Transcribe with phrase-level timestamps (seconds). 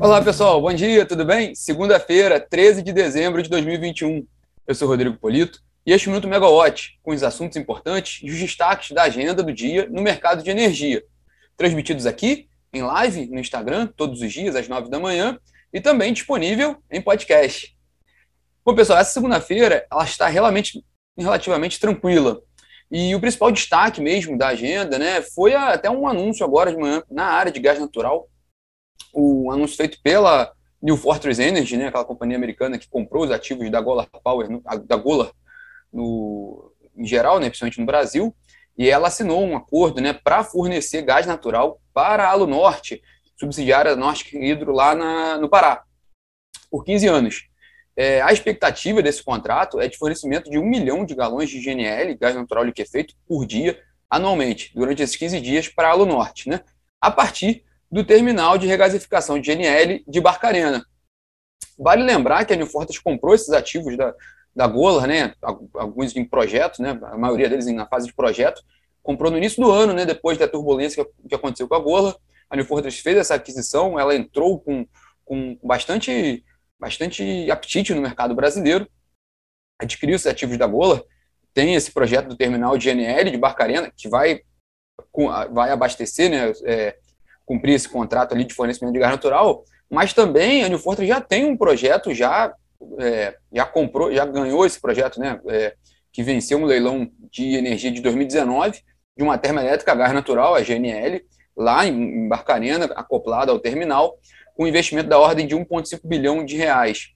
[0.00, 0.60] Olá, pessoal.
[0.60, 1.56] Bom dia, tudo bem?
[1.56, 4.24] Segunda-feira, 13 de dezembro de 2021.
[4.64, 8.92] Eu sou Rodrigo Polito e este Minuto Megawatt, com os assuntos importantes e os destaques
[8.92, 11.02] da agenda do dia no mercado de energia.
[11.56, 15.36] Transmitidos aqui, em live, no Instagram, todos os dias, às 9 da manhã,
[15.72, 17.76] e também disponível em podcast.
[18.64, 20.84] Bom, pessoal, essa segunda-feira ela está relativamente,
[21.18, 22.40] relativamente tranquila.
[22.88, 27.02] E o principal destaque mesmo da agenda né, foi até um anúncio agora de manhã
[27.10, 28.28] na área de gás natural
[29.12, 33.68] o anúncio feito pela New Fortress Energy, né, aquela companhia americana que comprou os ativos
[33.70, 34.48] da Golar Power,
[34.84, 35.32] da Golar,
[35.92, 38.34] no, em geral, né, principalmente no Brasil,
[38.76, 43.02] e ela assinou um acordo né, para fornecer gás natural para a Alunorte,
[43.36, 45.82] subsidiária da Norte Hidro lá na, no Pará,
[46.70, 47.48] por 15 anos.
[47.96, 52.16] É, a expectativa desse contrato é de fornecimento de um milhão de galões de GNL,
[52.16, 56.60] gás natural liquefeito, por dia, anualmente, durante esses 15 dias para a Alunorte, né,
[57.00, 60.84] a partir do terminal de regasificação de GNL de Barcarena.
[61.78, 64.14] Vale lembrar que a New Fortress comprou esses ativos da,
[64.54, 65.34] da Golar, né,
[65.74, 68.62] alguns em projeto, né, a maioria deles na fase de projeto,
[69.02, 72.16] comprou no início do ano, né, depois da turbulência que aconteceu com a Golar.
[72.50, 74.86] A New Fortress fez essa aquisição, ela entrou com,
[75.24, 76.44] com bastante,
[76.78, 78.88] bastante apetite no mercado brasileiro,
[79.78, 81.02] adquiriu esses ativos da Golar,
[81.54, 84.42] tem esse projeto do terminal de GNL de Barcarena, que vai,
[85.52, 86.98] vai abastecer né, é,
[87.48, 91.18] cumprir esse contrato ali de fornecimento de gás natural, mas também a New Fortress já
[91.18, 92.52] tem um projeto, já,
[93.00, 95.74] é, já comprou, já ganhou esse projeto, né, é,
[96.12, 98.82] que venceu um leilão de energia de 2019,
[99.16, 101.24] de uma termoelétrica a gás natural, a GNL,
[101.56, 104.18] lá em Barcarena, acoplada ao terminal,
[104.54, 107.14] com investimento da ordem de 1,5 bilhão de reais.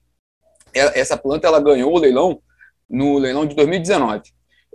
[0.73, 2.41] Essa planta ela ganhou o leilão
[2.89, 4.23] no leilão de 2019.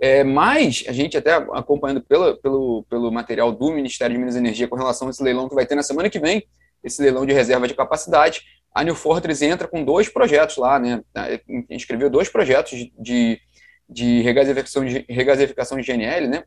[0.01, 4.39] É, mas a gente até acompanhando pela, pelo, pelo material do Ministério de Minas e
[4.39, 6.47] Energia com relação a esse leilão que vai ter na semana que vem,
[6.81, 8.41] esse leilão de reserva de capacidade,
[8.73, 11.01] a New Fortress entra com dois projetos lá, né?
[11.69, 13.41] Inscreveu dois projetos de,
[13.89, 16.43] de regasificação de regasificação de GNL, né?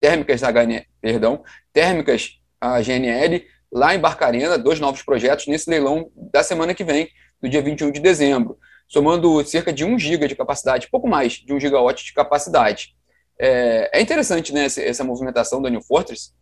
[0.00, 1.42] Térmicas HN, perdão,
[1.72, 7.08] térmicas a GNL lá em Barcarena, dois novos projetos nesse leilão da semana que vem,
[7.42, 8.56] no dia 21 de dezembro
[8.92, 12.94] somando cerca de 1 giga de capacidade, pouco mais de 1 gigawatt de capacidade.
[13.40, 16.34] É, é interessante né, essa, movimentação da New Fortress,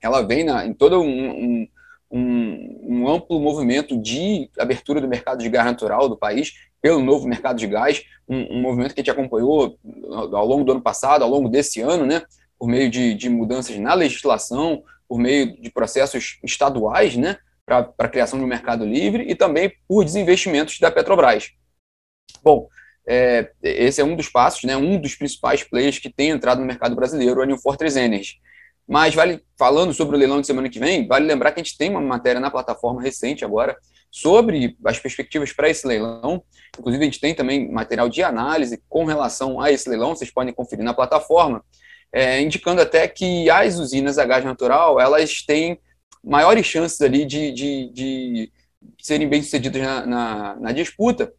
[0.00, 1.68] ela vem na, em todo um, um,
[2.10, 7.28] um, um, amplo movimento de abertura do mercado de gás natural do país, pelo novo
[7.28, 9.78] mercado de gás, um, movimento que a gente acompanhou
[10.10, 12.22] ao longo do ano passado, ao longo desse ano, né,
[12.58, 17.36] por meio de, de mudanças na legislação, por meio de processos estaduais, né,
[17.68, 21.50] para a criação de um mercado livre e também por desinvestimentos da Petrobras.
[22.42, 22.66] Bom,
[23.06, 26.66] é, esse é um dos passos, né, um dos principais players que tem entrado no
[26.66, 28.36] mercado brasileiro, a New Fortress Energy.
[28.86, 31.76] Mas vale, falando sobre o leilão de semana que vem, vale lembrar que a gente
[31.76, 33.76] tem uma matéria na plataforma recente agora
[34.10, 36.42] sobre as perspectivas para esse leilão.
[36.78, 40.54] Inclusive, a gente tem também material de análise com relação a esse leilão, vocês podem
[40.54, 41.62] conferir na plataforma,
[42.10, 45.78] é, indicando até que as usinas a gás natural, elas têm
[46.22, 48.52] maiores chances ali de, de, de
[49.00, 51.32] serem bem-sucedidas na, na, na disputa,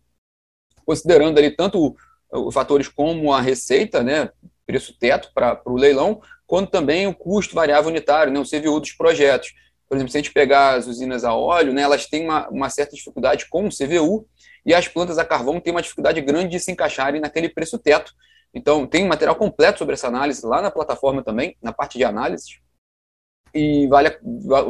[0.85, 1.95] considerando ali tanto
[2.31, 4.29] os fatores como a receita, né,
[4.66, 8.91] preço teto para o leilão, quanto também o custo variável unitário, né, o CVU dos
[8.94, 9.53] projetos.
[9.88, 12.69] Por exemplo, se a gente pegar as usinas a óleo, né, elas têm uma, uma
[12.69, 14.28] certa dificuldade com o CVU
[14.66, 18.13] e as plantas a carvão têm uma dificuldade grande de se encaixarem naquele preço teto.
[18.53, 22.59] Então, tem material completo sobre essa análise lá na plataforma também, na parte de análise.
[23.53, 24.17] E vale,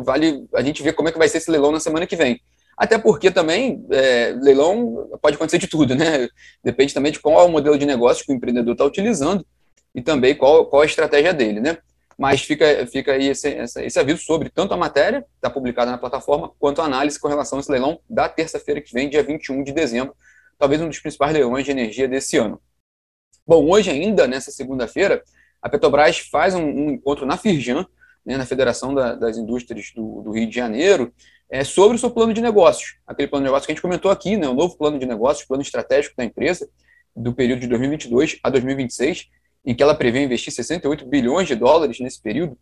[0.03, 2.41] vale a gente ver como é que vai ser esse leilão na semana que vem.
[2.77, 6.29] Até porque também, é, leilão pode acontecer de tudo, né?
[6.63, 9.45] Depende também de qual é o modelo de negócio que o empreendedor está utilizando
[9.93, 11.77] e também qual, qual a estratégia dele, né?
[12.17, 16.51] Mas fica, fica aí esse, esse aviso sobre tanto a matéria, está publicada na plataforma,
[16.57, 19.73] quanto a análise com relação a esse leilão da terça-feira que vem, dia 21 de
[19.73, 20.15] dezembro,
[20.57, 22.61] talvez um dos principais leilões de energia desse ano.
[23.45, 25.23] Bom, hoje ainda, nessa segunda-feira,
[25.61, 27.85] a Petrobras faz um, um encontro na Firjan,
[28.25, 31.13] né, na Federação da, das Indústrias do, do Rio de Janeiro,
[31.49, 32.97] é, sobre o seu plano de negócios.
[33.07, 35.47] Aquele plano de negócios que a gente comentou aqui, né, o novo plano de negócios,
[35.47, 36.69] plano estratégico da empresa,
[37.15, 39.29] do período de 2022 a 2026,
[39.65, 42.57] em que ela prevê investir 68 bilhões de dólares nesse período,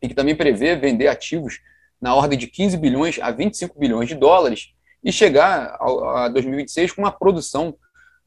[0.00, 1.60] e que também prevê vender ativos
[2.00, 4.72] na ordem de 15 bilhões a 25 bilhões de dólares,
[5.02, 7.76] e chegar a, a 2026 com uma produção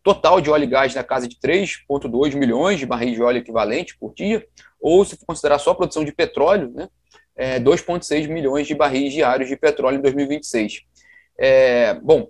[0.03, 3.97] total de óleo e gás na casa de 3,2 milhões de barris de óleo equivalente
[3.97, 4.45] por dia,
[4.79, 6.89] ou se considerar só a produção de petróleo, né,
[7.35, 10.81] é, 2,6 milhões de barris diários de petróleo em 2026.
[11.37, 12.27] É, bom,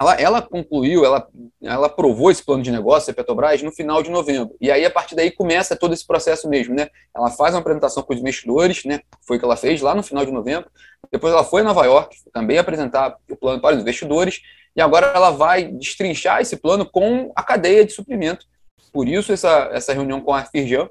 [0.00, 1.26] ela, ela concluiu, ela,
[1.62, 4.54] ela aprovou esse plano de negócio da Petrobras no final de novembro.
[4.60, 6.88] E aí, a partir daí, começa todo esse processo mesmo, né?
[7.16, 9.00] Ela faz uma apresentação com os investidores, né?
[9.26, 10.68] Foi o que ela fez lá no final de novembro.
[11.12, 14.42] Depois ela foi a Nova York, também apresentar o plano para os investidores.
[14.76, 18.46] E agora ela vai destrinchar esse plano com a cadeia de suprimento.
[18.92, 20.88] Por isso, essa, essa reunião com a Firjan.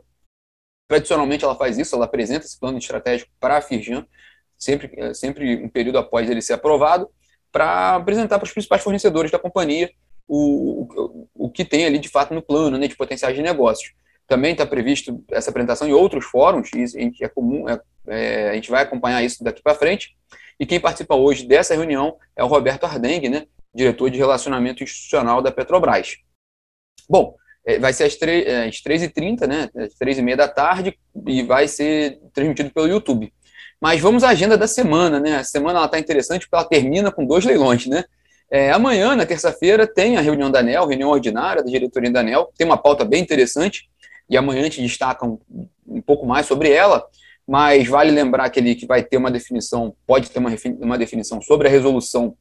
[0.87, 4.05] Tradicionalmente, ela faz isso, ela apresenta esse plano estratégico para a Firjan,
[4.57, 7.09] sempre, sempre um período após ele ser aprovado
[7.51, 9.89] para apresentar para os principais fornecedores da companhia
[10.27, 13.93] o, o, o que tem ali de fato no plano né, de potenciais de negócios.
[14.27, 18.71] Também está previsto essa apresentação em outros fóruns, e é comum, é, é, a gente
[18.71, 20.15] vai acompanhar isso daqui para frente.
[20.59, 25.41] E quem participa hoje dessa reunião é o Roberto Ardengue, né, diretor de relacionamento institucional
[25.41, 26.17] da Petrobras.
[27.09, 27.35] Bom,
[27.65, 30.97] é, vai ser às, é, às 3h30, né, às 3h30 da tarde,
[31.27, 33.33] e vai ser transmitido pelo YouTube.
[33.81, 35.35] Mas vamos à agenda da semana, né?
[35.35, 38.05] A semana ela está interessante porque ela termina com dois leilões, né?
[38.49, 42.49] É, amanhã, na terça-feira, tem a reunião da ANEL, reunião ordinária da diretoria da ANEL,
[42.57, 43.89] tem uma pauta bem interessante,
[44.29, 45.37] e amanhã a gente destaca um,
[45.85, 47.05] um pouco mais sobre ela,
[47.47, 51.41] mas vale lembrar que, ele, que vai ter uma definição, pode ter uma, uma definição
[51.41, 52.37] sobre a resolução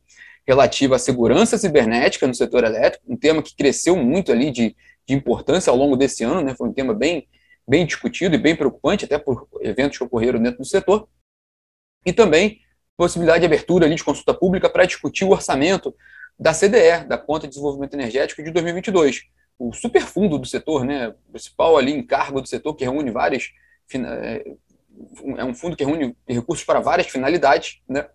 [0.47, 5.15] relativa à segurança cibernética no setor elétrico, um tema que cresceu muito ali de, de
[5.15, 6.55] importância ao longo desse ano, né?
[6.55, 7.29] Foi um tema bem,
[7.67, 11.09] bem discutido e bem preocupante, até por eventos que ocorreram dentro do setor
[12.05, 12.61] e também
[12.97, 15.95] possibilidade de abertura ali de consulta pública para discutir o orçamento
[16.39, 19.23] da CDE, da Conta de Desenvolvimento Energético de 2022.
[19.59, 23.51] O superfundo do setor, né, principal ali encargo do setor, que reúne várias.
[23.95, 24.45] É,
[25.39, 28.09] é um fundo que reúne recursos para várias finalidades, né?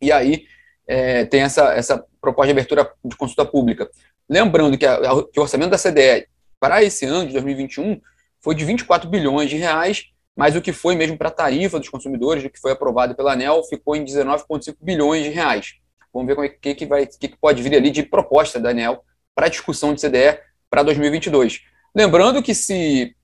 [0.00, 0.46] E aí
[0.86, 3.88] é, tem essa, essa proposta de abertura de consulta pública.
[4.28, 4.98] Lembrando que, a,
[5.32, 6.26] que o orçamento da CDE
[6.58, 8.00] para esse ano de 2021
[8.40, 11.88] foi de 24 bilhões de reais mas o que foi mesmo para a tarifa dos
[11.88, 15.76] consumidores, o que foi aprovado pela ANEL, ficou em 19,5 bilhões de reais.
[16.12, 18.68] Vamos ver o é que, que, vai, que, que pode vir ali de proposta da
[18.68, 19.02] ANEL
[19.34, 20.38] para discussão de CDE
[20.68, 21.62] para 2022.
[21.94, 23.16] Lembrando que se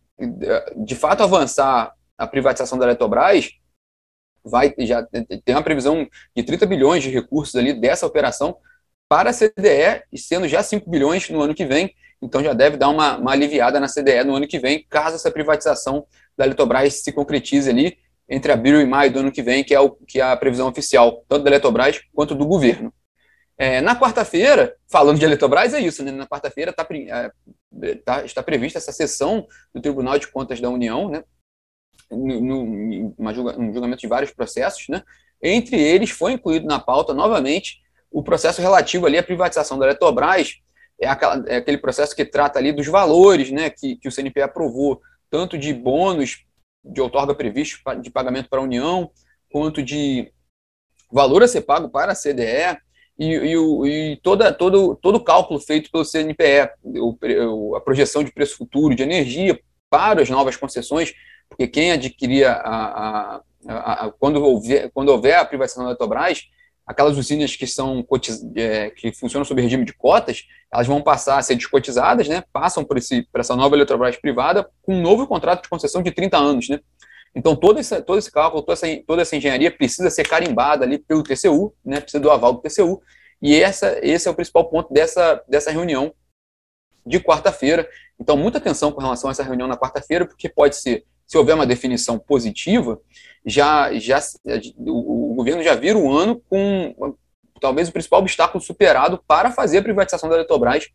[0.76, 3.50] de fato avançar a privatização da Eletrobras,
[4.44, 5.03] vai já
[5.44, 8.56] tem uma previsão de 30 bilhões de recursos ali dessa operação
[9.09, 12.77] para a CDE, e sendo já 5 bilhões no ano que vem, então já deve
[12.79, 16.06] dar uma, uma aliviada na CDE no ano que vem, caso essa privatização
[16.37, 17.99] da Eletrobras se concretize ali
[18.29, 20.69] entre abril e maio do ano que vem, que é, o, que é a previsão
[20.69, 22.93] oficial, tanto da Eletrobras quanto do governo.
[23.59, 26.11] É, na quarta-feira, falando de Eletrobras, é isso, né?
[26.11, 31.11] Na quarta-feira tá, é, tá, está prevista essa sessão do Tribunal de Contas da União,
[31.11, 31.23] né?
[32.12, 35.03] No, no, uma julga, um julgamento de vários processos, né?
[35.43, 37.81] Entre eles foi incluído na pauta novamente
[38.11, 40.56] o processo relativo ali à privatização da Eletrobras,
[41.00, 43.70] é, aquela, é aquele processo que trata ali dos valores, né?
[43.70, 45.00] Que, que o CNP aprovou
[45.31, 46.44] tanto de bônus
[46.85, 49.11] de outorga previsto de pagamento para a União,
[49.50, 50.31] quanto de
[51.11, 52.79] valor a ser pago para a CDE,
[53.19, 58.32] e, e, e toda, todo, todo o cálculo feito pelo CNPE, o, a projeção de
[58.32, 59.59] preço futuro de energia
[59.91, 61.12] para as novas concessões,
[61.52, 66.44] porque quem adquiria a, a, a, a quando, houver, quando houver a privatização da Eletrobras,
[66.87, 68.04] aquelas usinas que são
[68.56, 72.43] é, que funcionam sob regime de cotas, elas vão passar a ser descotizadas, né?
[72.52, 76.10] Passam por, esse, por essa nova Eletrobras privada com um novo contrato de concessão de
[76.10, 76.81] 30 anos, né?
[77.34, 80.99] Então, todo esse, todo esse cálculo, toda essa, toda essa engenharia precisa ser carimbada ali
[80.99, 82.00] pelo TCU, né?
[82.00, 83.00] Precisa do aval do TCU.
[83.40, 86.14] E essa, esse é o principal ponto dessa, dessa reunião
[87.06, 87.88] de quarta-feira.
[88.19, 91.55] Então, muita atenção com relação a essa reunião na quarta-feira, porque pode ser, se houver
[91.55, 93.01] uma definição positiva,
[93.45, 94.21] já, já
[94.77, 97.14] o, o governo já vira o ano com
[97.61, 100.88] talvez o principal obstáculo superado para fazer a privatização da Eletrobras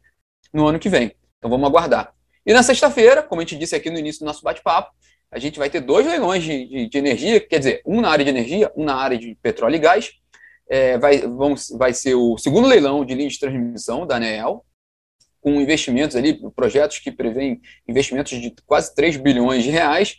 [0.54, 1.16] no ano que vem.
[1.38, 2.14] Então vamos aguardar.
[2.46, 4.92] E na sexta-feira, como a gente disse aqui no início do nosso bate-papo,
[5.32, 8.24] a gente vai ter dois leilões de, de, de, energia, quer dizer, um na área
[8.24, 10.12] de energia, um na área de petróleo e gás.
[10.70, 14.66] É, vai, vamos, vai ser o segundo leilão de linha de transmissão da ANEEL,
[15.48, 20.18] com investimentos ali, projetos que prevêem investimentos de quase 3 bilhões de reais,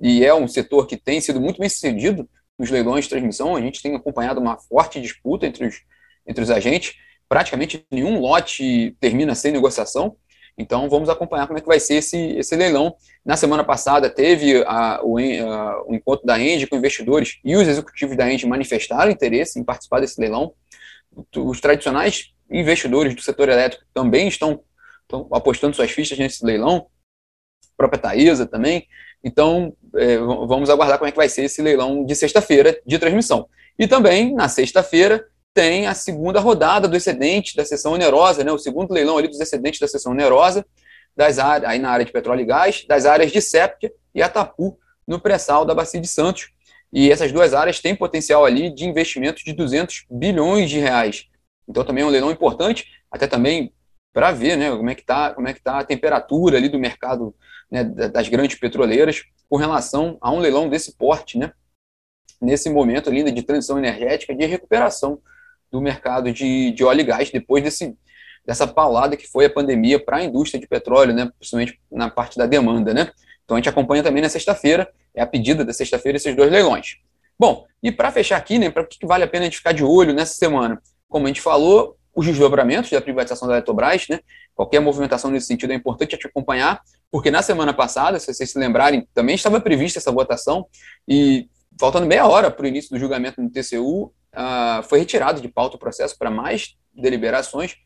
[0.00, 2.26] e é um setor que tem sido muito bem sucedido
[2.58, 3.54] nos leilões de transmissão.
[3.54, 5.82] A gente tem acompanhado uma forte disputa entre os,
[6.26, 6.94] entre os agentes.
[7.28, 10.16] Praticamente nenhum lote termina sem negociação.
[10.56, 12.96] Então, vamos acompanhar como é que vai ser esse, esse leilão.
[13.22, 17.68] Na semana passada, teve a, o, a, o encontro da Engie com investidores e os
[17.68, 20.54] executivos da Engie manifestaram interesse em participar desse leilão.
[21.36, 24.60] Os tradicionais investidores do setor elétrico também estão,
[25.02, 26.86] estão apostando suas fichas nesse leilão.
[27.72, 28.86] A própria Taesa também.
[29.22, 33.48] Então, é, vamos aguardar como é que vai ser esse leilão de sexta-feira de transmissão.
[33.78, 38.58] E também, na sexta-feira, tem a segunda rodada do excedente da sessão onerosa, né, o
[38.58, 40.66] segundo leilão ali dos excedentes da sessão onerosa,
[41.16, 44.76] das áreas, aí na área de petróleo e gás, das áreas de Sépia e Atapu,
[45.06, 46.50] no pré-sal da Bacia de Santos.
[46.92, 51.26] E essas duas áreas têm potencial ali de investimento de 200 bilhões de reais.
[51.68, 53.72] Então também é um leilão importante, até também
[54.12, 57.34] para ver né, como é que está é que tá a temperatura ali do mercado
[57.70, 61.52] né, das grandes petroleiras com relação a um leilão desse porte, né,
[62.40, 65.20] nesse momento ali de transição energética, de recuperação
[65.70, 67.96] do mercado de, de óleo e gás, depois desse,
[68.46, 72.38] dessa paulada que foi a pandemia para a indústria de petróleo, né, principalmente na parte
[72.38, 72.94] da demanda.
[72.94, 73.10] Né?
[73.44, 76.98] Então a gente acompanha também na sexta-feira, é a pedida da sexta-feira, esses dois leilões.
[77.36, 79.72] Bom, e para fechar aqui, né, para o que vale a pena a gente ficar
[79.72, 80.80] de olho nessa semana?
[81.14, 84.18] Como a gente falou, os desdobramentos da privatização da Eletrobras, né?
[84.52, 88.50] Qualquer movimentação nesse sentido é importante a te acompanhar, porque na semana passada, se vocês
[88.50, 90.66] se lembrarem, também estava prevista essa votação
[91.06, 95.40] e faltando meia hora para o início do julgamento no TCU, uh, ah, foi retirado
[95.40, 97.76] de pauta o processo para mais deliberações.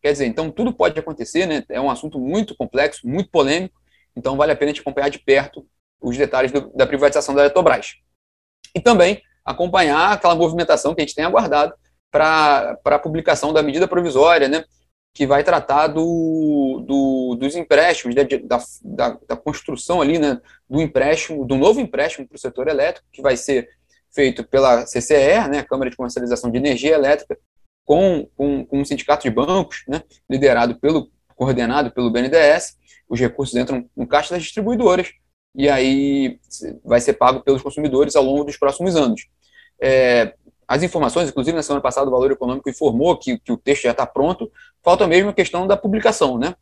[0.00, 1.64] Quer dizer, então tudo pode acontecer, né?
[1.68, 3.74] É um assunto muito complexo, muito polêmico,
[4.16, 5.66] então vale a pena gente acompanhar de perto
[6.00, 7.96] os detalhes do, da privatização da Eletrobras.
[8.72, 11.74] E também acompanhar aquela movimentação que a gente tem aguardado
[12.10, 14.64] para a publicação da medida provisória, né,
[15.14, 20.80] que vai tratar do, do dos empréstimos, né, da, da, da, construção ali, né, do
[20.80, 23.68] empréstimo, do novo empréstimo para o setor elétrico, que vai ser
[24.14, 27.38] feito pela CCE, né, Câmara de Comercialização de Energia Elétrica,
[27.84, 32.76] com, com, com um sindicato de bancos, né, liderado pelo, coordenado pelo BNDES,
[33.08, 35.12] os recursos entram no caixa das distribuidoras,
[35.54, 36.38] e aí
[36.84, 39.26] vai ser pago pelos consumidores ao longo dos próximos anos.
[39.80, 40.34] É,
[40.68, 43.92] as informações, inclusive na semana passada o Valor Econômico informou que, que o texto já
[43.92, 44.50] está pronto,
[44.82, 46.54] falta mesmo a questão da publicação, né?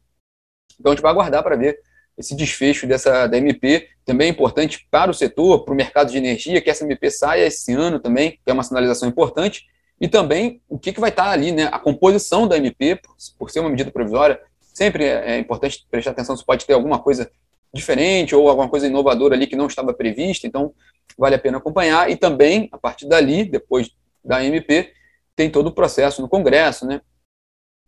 [0.78, 1.78] Então a gente vai aguardar para ver
[2.16, 6.18] esse desfecho dessa da MP, também é importante para o setor, para o mercado de
[6.18, 9.66] energia, que essa MP saia esse ano também, que é uma sinalização importante,
[10.00, 11.68] e também o que, que vai estar tá ali, né?
[11.72, 16.10] A composição da MP, por, por ser uma medida provisória, sempre é, é importante prestar
[16.10, 17.30] atenção se pode ter alguma coisa
[17.74, 20.72] diferente ou alguma coisa inovadora ali que não estava prevista, então
[21.18, 22.10] vale a pena acompanhar.
[22.10, 23.90] E também, a partir dali, depois
[24.24, 24.92] da MP,
[25.36, 27.00] tem todo o processo no Congresso, né?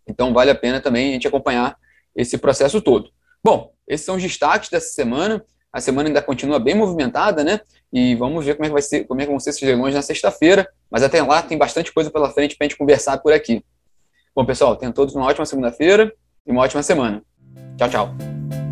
[0.06, 1.76] Então vale a pena também a gente acompanhar
[2.14, 3.10] esse processo todo.
[3.42, 5.44] Bom, esses são os destaques dessa semana.
[5.72, 7.60] A semana ainda continua bem movimentada, né?
[7.92, 9.94] E vamos ver como é que vai ser, como é que vão ser esses leilões
[9.94, 10.68] na sexta-feira.
[10.90, 13.64] Mas até lá tem bastante coisa pela frente para a gente conversar por aqui.
[14.34, 16.12] Bom, pessoal, tenham todos uma ótima segunda-feira
[16.46, 17.22] e uma ótima semana.
[17.76, 18.65] Tchau, tchau.